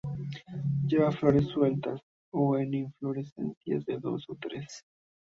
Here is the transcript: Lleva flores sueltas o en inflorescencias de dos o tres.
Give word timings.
Lleva 0.87 1.11
flores 1.11 1.45
sueltas 1.49 2.01
o 2.31 2.57
en 2.57 2.73
inflorescencias 2.73 3.85
de 3.85 3.99
dos 3.99 4.25
o 4.29 4.35
tres. 4.35 4.83